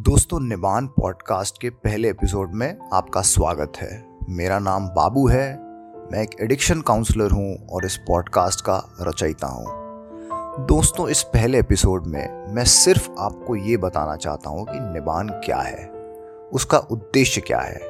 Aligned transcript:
दोस्तों 0.00 0.38
निबान 0.40 0.86
पॉडकास्ट 0.86 1.60
के 1.60 1.70
पहले 1.70 2.10
एपिसोड 2.10 2.52
में 2.54 2.78
आपका 2.92 3.20
स्वागत 3.22 3.72
है। 3.76 3.88
मेरा 4.28 4.58
नाम 4.58 4.86
बाबू 4.88 5.26
है, 5.28 5.48
मैं 6.12 6.22
एक 6.22 6.36
एडिक्शन 6.40 6.80
काउंसलर 6.80 7.30
हूँ 7.30 7.66
और 7.68 7.84
इस 7.84 7.96
पॉडकास्ट 8.06 8.60
का 8.60 8.76
रचयिता 9.00 9.46
हूँ। 9.46 10.66
दोस्तों, 10.66 11.08
इस 11.08 11.22
पहले 11.22 11.58
एपिसोड 11.58 12.06
में 12.06 12.54
मैं 12.54 12.64
सिर्फ़ 12.66 13.10
आपको 13.18 13.56
ये 13.56 13.76
बताना 13.76 14.16
चाहता 14.16 14.50
हूँ 14.50 14.64
कि 14.64 14.78
निबान 14.94 15.28
क्या 15.44 15.60
है, 15.60 15.86
उसका 16.52 16.78
उद्देश्य 16.78 17.40
क्या 17.40 17.60
है, 17.60 17.80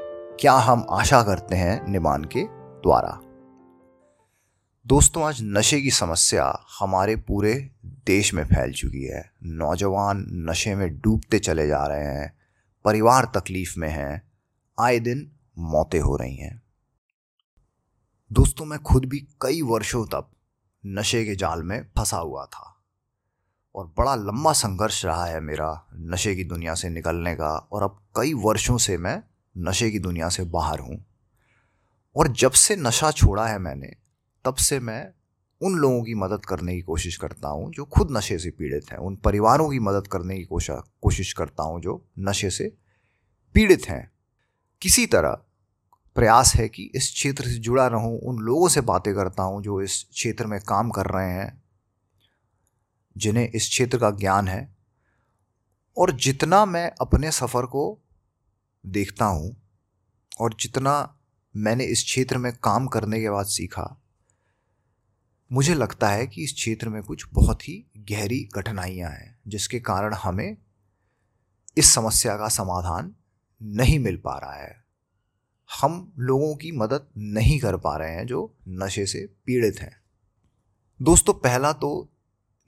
क्या 0.41 0.53
हम 0.53 0.87
आशा 0.91 1.23
करते 1.23 1.57
हैं 1.57 1.81
निबान 1.93 2.25
के 2.25 2.43
द्वारा। 2.83 3.19
दोस्तों, 4.87 5.25
आज 5.25 5.39
नशे 5.43 5.81
की 5.81 5.91
समस्या 5.91 6.67
हमारे 6.79 7.17
पूरे 7.17 7.71
देश 7.85 8.35
में 8.35 8.45
फैल 8.45 8.73
चुकी 8.73 9.05
है। 9.05 9.33
नौजवान 9.43 10.27
नशे 10.31 10.75
में 10.75 11.01
डूबते 11.01 11.39
चले 11.39 11.67
जा 11.67 11.87
रहे 11.87 12.05
हैं, 12.05 12.39
परिवार 12.85 13.25
तकलीफ़ 13.25 13.75
में 13.79 13.89
हैं, 13.89 14.23
आए 14.81 14.99
दिन 14.99 15.33
मौतें 15.59 16.01
हो 16.01 16.17
रही 16.17 16.37
हैं। 16.37 16.63
दोस्तों, 18.33 18.65
मैं 18.65 18.79
खुद 18.79 19.05
भी 19.05 19.19
कई 19.19 19.63
वर्षों 19.63 20.07
तक 20.07 20.31
नशे 20.87 21.25
के 21.25 21.35
जाल 21.37 21.63
में 21.63 21.83
फंसा 21.83 22.17
हुआ 22.17 22.45
था 22.45 22.77
और 23.75 23.87
बड़ा 23.99 24.15
लंबा 24.15 24.53
संघर्ष 24.53 25.05
रहा 25.05 25.27
है 25.27 25.41
मेरा 25.41 25.87
नशे 25.95 26.35
की 26.35 26.45
दुनिया 26.45 26.75
से 26.75 26.89
निकलने 26.89 27.35
का 27.35 27.69
और 27.73 27.83
अब 27.83 28.03
कई 28.17 28.35
वर्षों 28.35 28.79
से 28.79 28.99
मैं 28.99 29.23
नशे 29.59 29.91
की 29.91 29.99
दुनिया 29.99 30.29
से 30.29 30.45
बाहर 30.45 30.79
हूँ। 30.79 31.05
और 32.17 32.29
जब 32.29 32.51
से 32.51 32.77
नशा 32.77 33.11
छोड़ा 33.11 33.47
है 33.47 33.59
मैंने 33.59 34.10
तब 34.45 34.55
से 34.55 34.81
मैं 34.81 35.13
उन 35.61 35.75
लोगों 35.75 36.03
की 36.03 36.15
मदद 36.15 36.45
करने 36.45 36.75
की 36.75 36.81
कोशिश 36.81 37.17
करता 37.17 37.49
हूँ 37.49 37.73
जो 37.73 37.85
खुद 37.85 38.09
नशे 38.11 38.39
से 38.39 38.51
पीड़ित 38.51 38.93
हैं। 38.93 38.99
उन 38.99 39.17
परिवारों 39.17 39.71
की 39.71 39.79
मदद 39.79 40.07
करने 40.07 40.39
की 40.39 40.45
कोशिश 40.45 41.33
करता 41.33 41.63
हूँ 41.63 41.81
जो 41.81 42.09
नशे 42.19 42.51
से 42.51 42.77
पीड़ित 43.55 43.89
हैं। 43.89 44.11
किसी 44.83 45.07
तरह 45.07 45.43
प्रयास 46.15 46.55
है 46.55 46.69
कि 46.69 46.91
इस 46.95 47.13
क्षेत्र 47.13 47.45
से 47.45 47.59
जुड़ा 47.59 47.87
रहूँ, 47.87 48.21
उन 48.21 48.39
लोगों 48.39 48.69
से 48.69 48.81
बातें 48.81 49.15
करता 49.15 49.43
हूँ 49.43 49.63
जो 49.63 49.83
इस 49.83 50.03
क्षेत्र 50.11 50.47
में 50.47 50.61
काम 50.61 50.91
कर 50.91 51.07
रहे 51.07 51.31
हैं, 51.31 51.63
जिन्हें 53.17 53.49
इस 53.49 53.69
क्षेत्र 53.69 53.99
का 53.99 54.11
ज्ञान 54.11 54.49
है। 54.49 54.77
और 55.99 56.11
जितना 56.11 56.67
मैं 56.67 56.93
अपने 57.01 57.31
सफ़र 57.31 57.67
को 57.67 58.01
देखता 58.87 59.25
हूँ 59.25 59.57
और 60.41 60.55
जितना 60.61 61.17
मैंने 61.57 61.85
इस 61.85 62.05
क्षेत्र 62.05 62.39
में 62.39 62.53
काम 62.53 62.87
करने 62.87 63.21
के 63.21 63.31
बाद 63.31 63.47
सीखा 63.47 64.00
मुझे 65.51 65.75
लगता 65.75 66.09
है 66.09 66.27
कि 66.27 66.43
इस 66.45 66.53
क्षेत्र 66.53 66.89
में 66.89 67.03
कुछ 67.03 67.25
बहुत 67.33 67.69
ही 67.69 67.75
गहरी 68.11 68.39
कठिनाइयाँ 68.55 69.11
हैं, 69.11 69.39
जिसके 69.47 69.81
कारण 69.81 70.15
हमें 70.15 70.57
इस 71.77 71.93
समस्या 71.95 72.37
का 72.37 72.49
समाधान 72.49 73.15
नहीं 73.61 73.99
मिल 73.99 74.17
पा 74.17 74.37
रहा 74.39 74.55
है। 74.55 74.85
हम 75.69 76.13
लोगों 76.19 76.55
की 76.57 76.73
मदद 76.73 77.09
नहीं 77.17 77.59
कर 77.61 77.77
पा 77.77 77.97
रहे 77.97 78.15
हैं 78.15 78.27
जो 78.27 78.55
नशे 78.69 79.07
से 79.07 79.27
पीड़ित 79.47 79.81
हैं। 79.81 79.97
दोस्तों, 81.01 81.35
पहला 81.35 81.73
तो 81.73 82.09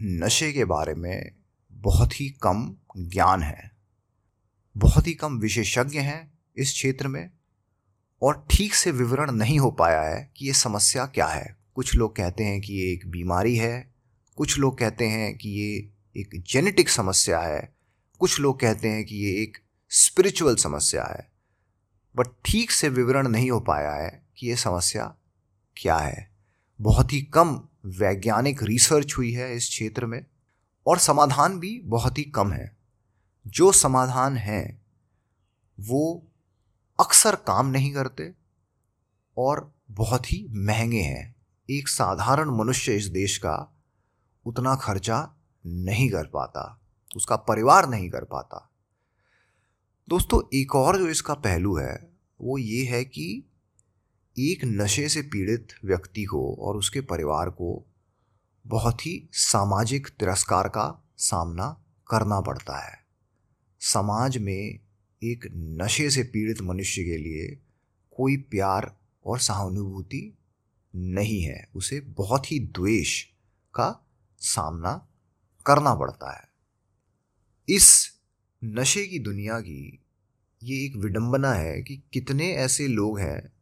नशे 0.00 0.52
के 0.52 0.64
बारे 0.64 0.94
में 0.94 1.33
बहुत 1.72 2.20
ही 2.20 2.28
कम 2.42 2.74
ज्ञान 2.98 3.42
है, 3.42 3.70
बहुत 4.77 5.06
ही 5.06 5.14
कम 5.14 5.39
विशेषज्ञ 5.39 5.98
हैं 5.98 6.33
इस 6.56 6.72
क्षेत्र 6.72 7.08
में 7.08 7.30
और 8.22 8.46
ठीक 8.50 8.74
से 8.74 8.91
विवरण 8.91 9.30
नहीं 9.30 9.58
हो 9.58 9.70
पाया 9.70 10.02
है 10.02 10.30
कि 10.36 10.46
ये 10.46 10.52
समस्या 10.52 11.06
क्या 11.06 11.27
है। 11.27 11.61
कुछ 11.74 11.94
लोग 11.94 12.16
कहते 12.16 12.44
हैं 12.44 12.60
कि 12.60 12.72
ये 12.72 12.92
एक 12.92 13.06
बीमारी 13.06 13.56
है, 13.56 13.94
कुछ 14.36 14.58
लोग 14.58 14.78
कहते 14.78 15.06
हैं 15.06 15.36
कि 15.36 15.48
ये 15.48 15.92
एक 16.16 16.42
जेनेटिक 16.46 16.88
समस्या 16.88 17.40
है, 17.40 17.74
कुछ 18.18 18.40
लोग 18.40 18.60
कहते 18.60 18.88
हैं 18.88 19.04
कि 19.04 19.16
ये 19.16 19.42
एक 19.42 19.58
स्पिरिचुअल 19.90 20.56
समस्या 20.56 21.04
है। 21.04 21.32
बट 22.16 22.26
ठीक 22.44 22.70
से 22.70 22.88
विवरण 22.88 23.28
नहीं 23.28 23.50
हो 23.50 23.60
पाया 23.60 23.92
है 23.92 24.26
कि 24.36 24.46
ये 24.46 24.56
समस्या 24.56 25.16
क्या 25.76 25.98
है। 25.98 26.30
बहुत 26.80 27.12
ही 27.12 27.22
कम 27.22 27.68
वैज्ञानिक 27.86 28.62
रिसर्च 28.62 29.14
हुई 29.18 29.32
है 29.32 29.56
इस 29.56 29.68
क्षेत्र 29.68 30.06
में 30.06 30.27
और 30.86 30.98
समाधान 30.98 31.58
भी 31.58 31.80
बहुत 31.80 32.18
ही 32.18 32.24
कम 32.24 32.52
है। 32.52 32.77
जो 33.46 33.72
समाधान 33.72 34.36
हैं, 34.36 34.82
वो 35.80 36.27
अक्सर 37.00 37.34
काम 37.34 37.66
नहीं 37.66 37.92
करते 37.92 38.32
और 39.36 39.74
बहुत 39.90 40.32
ही 40.32 40.46
महँगे 40.50 41.02
हैं। 41.02 41.42
एक 41.72 41.88
साधारण 41.88 42.50
मनुष्य 42.50 42.96
इस 42.96 43.06
देश 43.06 43.38
का 43.38 43.77
उतना 44.46 44.74
खर्चा 44.74 45.34
नहीं 45.66 46.10
कर 46.10 46.27
पाता, 46.27 46.80
उसका 47.16 47.36
परिवार 47.36 47.88
नहीं 47.88 48.10
कर 48.10 48.24
पाता। 48.24 48.70
दोस्तों, 50.08 50.48
एक 50.55 50.74
और 50.74 50.98
जो 50.98 51.08
इसका 51.08 51.34
पहलू 51.34 51.77
है, 51.77 52.11
वो 52.40 52.58
ये 52.58 52.84
है 52.84 53.05
कि 53.05 53.44
एक 54.38 54.64
नशे 54.64 55.08
से 55.08 55.22
पीड़ित 55.22 55.68
व्यक्ति 55.84 56.24
को 56.24 56.55
और 56.55 56.77
उसके 56.77 57.00
परिवार 57.00 57.50
को 57.50 57.86
बहुत 58.66 59.06
ही 59.06 59.28
सामाजिक 59.32 60.08
तिरस्कार 60.08 60.68
का 60.68 61.05
सामना 61.16 61.84
करना 62.11 62.40
पड़ता 62.40 62.78
है। 62.78 62.98
समाज 63.80 64.38
में 64.38 64.78
एक 65.22 65.48
नशे 65.55 66.11
से 66.11 66.22
पीड़ित 66.22 66.62
मनुष्य 66.62 67.05
के 67.05 67.16
लिए 67.18 67.55
कोई 68.16 68.36
प्यार 68.36 68.96
और 69.27 69.38
सहानुभूति 69.38 70.38
नहीं 70.97 71.42
है। 71.42 71.69
उसे 71.75 72.01
बहुत 72.01 72.53
ही 72.53 72.61
द्वेष 72.61 73.25
का 73.75 74.07
सामना 74.39 75.08
करना 75.67 75.95
पड़ता 75.95 76.36
है। 76.36 76.48
इस 77.69 78.13
नशे 78.64 79.07
की 79.07 79.19
दुनिया 79.19 79.61
की 79.61 80.03
ये 80.63 80.85
एक 80.85 80.97
विडंबना 80.97 81.53
है 81.53 81.83
कि 81.83 82.03
कितने 82.13 82.53
ऐसे 82.53 82.89
लोग 82.89 83.19
हैं 83.19 83.53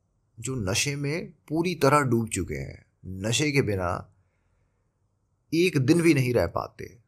जो 0.41 0.55
नशे 0.55 0.97
में 0.97 1.33
पूरी 1.49 1.75
तरह 1.75 2.01
डूब 2.01 2.29
चुके 2.29 2.55
हैं। 2.55 2.87
नशे 3.07 3.53
के 3.53 3.63
बिना 3.63 4.15
एक 5.55 5.79
दिन 5.79 6.03
भी 6.03 6.15
नहीं 6.15 6.35
रह 6.35 6.47
पाते, 6.47 6.99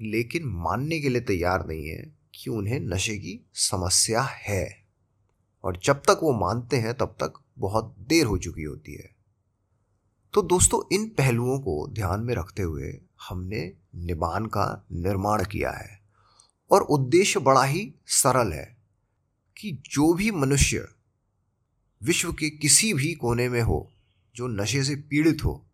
लेकिन 0.00 0.44
मानने 0.44 1.00
के 1.00 1.08
लिए 1.08 1.20
तैयार 1.20 1.66
नहीं 1.66 1.88
है 1.88 2.18
कि 2.34 2.50
उन्हें 2.50 2.80
नशे 2.80 3.18
की 3.18 3.46
समस्या 3.54 4.22
है। 4.22 4.84
और 5.64 5.80
जब 5.84 5.94
तक 5.94 6.20
वो 6.22 6.32
मानते 6.32 6.76
हैं, 6.76 6.94
तब 6.94 7.06
तक 7.06 7.32
बहुत 7.58 7.96
देर 7.98 8.26
हो 8.26 8.38
चुकी 8.38 8.62
होती 8.62 8.94
है। 8.94 9.17
तो 10.32 10.42
दोस्तों, 10.42 10.94
इन 10.94 11.08
पहलुओं 11.08 11.58
को 11.58 11.88
ध्यान 11.92 12.20
में 12.20 12.34
रखते 12.34 12.62
हुए 12.62 13.00
हमने 13.28 13.72
निबान 13.94 14.46
का 14.46 14.86
निर्माण 14.92 15.44
किया 15.44 15.70
है। 15.70 16.00
और 16.70 16.82
उद्देश्य 16.82 17.40
बड़ा 17.40 17.64
ही 17.64 17.94
सरल 18.06 18.52
है 18.52 18.76
कि 19.56 19.72
जो 19.72 20.14
भी 20.14 20.30
मनुष्य 20.30 20.88
विश्व 22.02 22.32
के 22.32 22.50
किसी 22.50 22.94
भी 22.94 23.14
कोने 23.14 23.48
में 23.48 23.62
हो, 23.62 23.92
जो 24.34 24.46
नशे 24.46 24.84
से 24.84 24.96
पीड़ित 24.96 25.44
हो, 25.44 25.64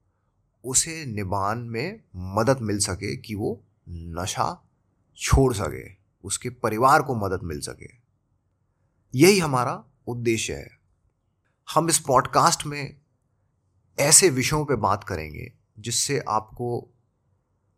उसे 0.64 1.06
निबान 1.06 1.58
में 1.58 2.00
मदद 2.16 2.58
मिल 2.60 2.78
सके 2.78 3.16
कि 3.16 3.34
वो 3.34 3.60
नशा 3.88 4.68
छोड़ 5.16 5.54
सके, 5.54 5.96
उसके 6.24 6.50
परिवार 6.50 7.02
को 7.02 7.14
मदद 7.14 7.40
मिल 7.42 7.60
सके। 7.60 7.90
यही 9.14 9.38
हमारा 9.38 9.84
उद्देश्य 10.06 10.52
है। 10.52 10.78
हम 11.74 11.88
इस 11.88 11.98
पॉडकास्ट 11.98 12.66
में 12.66 12.96
ऐसे 14.00 14.30
विषयों 14.30 14.64
पे 14.64 14.76
बात 14.76 15.04
करेंगे 15.04 15.52
जिससे 15.78 16.24
आपको 16.28 16.90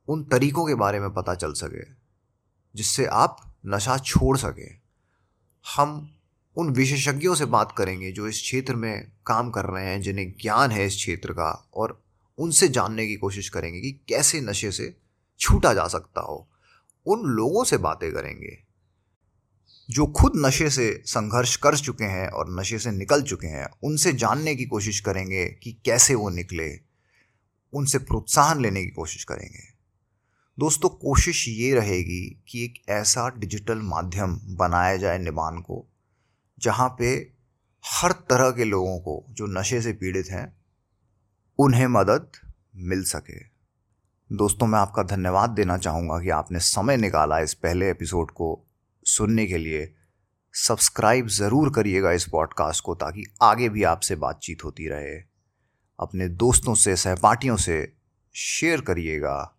उन 0.09 0.25
तरीकों 0.25 0.67
के 0.67 0.75
बारे 0.75 1.01
में 1.01 1.15
पता 1.15 1.35
चल 1.35 1.53
सके, 1.53 1.85
जिससे 2.75 3.07
आप 3.07 3.57
नशा 3.67 3.99
छोड़ 3.99 4.39
सकें। 4.39 4.81
हम 5.77 6.19
उन 6.57 6.71
विशेषज्ञों 6.71 7.35
से 7.35 7.45
बात 7.45 7.75
करेंगे 7.79 8.13
जो 8.13 8.29
इस 8.29 8.41
क्षेत्र 8.41 8.75
में 8.75 9.13
काम 9.27 9.51
कर 9.51 9.65
रहे 9.65 9.85
हैं, 9.85 10.01
जिन्हें 10.01 10.35
ज्ञान 10.41 10.71
है 10.71 10.87
इस 10.87 10.95
क्षेत्र 10.95 11.33
का 11.33 11.69
और 11.75 12.03
उनसे 12.39 12.69
जानने 12.69 13.07
की 13.07 13.17
कोशिश 13.17 13.49
करेंगे 13.49 13.81
कि 13.81 13.93
कैसे 13.93 14.41
नशे 14.41 14.73
से 14.73 14.97
छूटा 15.39 15.75
जा 15.75 15.89
सकता 15.89 16.21
हो। 16.21 16.49
उन 17.07 17.23
लोगों 17.23 17.65
से 17.65 17.77
बातें 17.77 18.13
करेंगे। 18.13 18.66
जो 19.91 20.07
खुद 20.07 20.33
नशे 20.37 20.71
से 20.71 21.03
संघर्ष 21.07 21.57
कर 21.57 21.77
चुके 21.77 22.05
हैं 22.05 22.29
और 22.29 22.61
नशे 22.61 22.79
से 22.79 22.91
निकल 22.91 23.23
चुके 23.23 23.47
हैं, 23.47 23.69
उनसे 23.85 24.13
जानने 24.13 24.55
की 24.57 24.65
कोशिश 24.65 25.01
करेंगे 25.01 25.47
कि 25.49 25.73
कैसे 25.73 26.15
वो 26.15 26.31
निकले। 26.31 26.81
उनसे 27.73 27.99
प्रोत्साहन 27.99 28.63
लेने 28.63 28.85
की 28.85 28.91
कोशिश 28.91 29.25
करेंगे। 29.25 29.77
दोस्तों, 30.59 30.89
कोशिश 30.89 31.49
ये 31.49 31.75
रहेगी 31.75 32.43
कि 32.49 32.65
एक 32.65 32.83
ऐसा 32.89 33.29
डिजिटल 33.29 33.79
माध्यम 33.79 34.41
बनाया 34.43 34.97
जाए 34.97 35.19
निबान 35.19 35.59
को, 35.59 35.87
जहाँ 36.59 36.97
पे 36.99 37.33
हर 37.87 38.13
तरह 38.13 38.51
के 38.51 38.65
लोगों 38.65 38.99
को 38.99 39.27
जो 39.31 39.47
नशे 39.47 39.83
से 39.83 39.93
पीड़ित 39.93 40.27
हैं, 40.31 40.57
उन्हें 41.59 41.87
मदद 41.87 42.31
मिल 42.77 43.05
सके। 43.05 43.39
दोस्तों, 44.37 44.67
मैं 44.67 44.79
आपका 44.79 45.03
धन्यवाद 45.03 45.51
देना 45.51 45.79
चाहूँगा 45.79 46.21
कि 46.21 46.31
आपने 46.31 46.59
समय 46.59 46.97
निकाला 46.97 47.39
इस 47.39 47.55
पहले 47.55 47.91
एपिसोड 47.91 48.31
को 48.31 48.63
सुनने 49.07 49.47
के 49.47 49.59
लिए 49.59 49.95
सब्सक्राइब 50.53 51.27
ज़रूर 51.27 51.73
करिएगा 51.73 52.13
इस 52.13 52.29
पॉडकास्ट 52.29 52.85
को 52.85 52.95
ताकि 52.95 53.25
आगे 53.43 53.69
भी 53.69 53.83
आपसे 53.83 54.17
बातचीत 54.17 54.65
होती 54.65 54.89
रहे। 54.89 55.23
अपने 56.01 56.29
दोस्तों 56.29 56.75
से, 56.75 56.97
सहपाठियों 56.97 57.57
से 57.57 57.97
शेयर 58.35 58.81
करिएगा। 58.81 59.57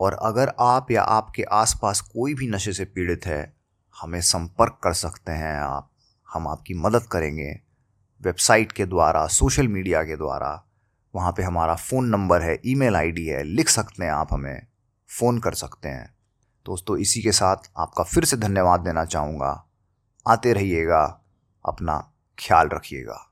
और 0.00 0.12
अगर 0.12 0.52
आप 0.60 0.90
या 0.90 1.02
आपके 1.02 1.42
आसपास 1.42 2.00
कोई 2.00 2.34
भी 2.34 2.46
नशे 2.46 2.72
से 2.72 2.84
पीड़ित 2.84 3.26
है, 3.26 3.56
हमें 4.00 4.20
संपर्क 4.20 4.80
कर 4.84 4.92
सकते 4.92 5.32
हैं 5.32 5.56
आप। 5.56 5.92
हम 6.32 6.48
आपकी 6.48 6.74
मदद 6.74 7.02
करेंगे। 7.02 7.60
वेबसाइट 8.22 8.72
के 8.72 8.86
द्वारा, 8.86 9.26
सोशल 9.26 9.68
मीडिया 9.68 10.02
के 10.02 10.16
द्वारा। 10.16 10.64
वहाँ 11.14 11.32
पे 11.32 11.42
हमारा 11.42 11.74
फ़ोन 11.74 12.04
नंबर 12.08 12.42
है, 12.42 12.60
ईमेल 12.66 12.96
आईडी 12.96 13.26
है, 13.26 13.42
लिख 13.42 13.68
सकते 13.68 14.04
हैं 14.04 14.12
आप 14.12 14.28
हमें। 14.32 14.66
फ़ोन 15.18 15.38
कर 15.38 15.54
सकते 15.54 15.88
हैं। 15.88 16.14
दोस्तों, 16.66 16.96
इसी 16.96 17.22
के 17.22 17.32
साथ 17.32 17.56
आपका 17.76 18.04
फिर 18.04 18.24
से 18.24 18.36
धन्यवाद 18.36 18.80
देना 18.80 19.04
चाहूँगा। 19.04 19.68
आते 20.28 20.52
रहिएगा, 20.52 21.20
अपना 21.68 22.12
ख्याल 22.38 22.68
रखिएगा। 22.68 23.31